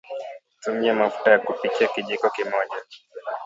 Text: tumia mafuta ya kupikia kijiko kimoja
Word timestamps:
tumia 0.59 0.93
mafuta 0.95 1.31
ya 1.31 1.39
kupikia 1.39 1.87
kijiko 1.87 2.29
kimoja 2.29 2.83